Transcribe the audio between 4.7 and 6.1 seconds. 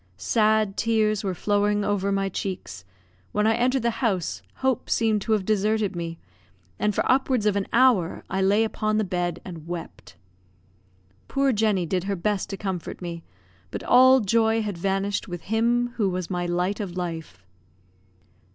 seemed to have deserted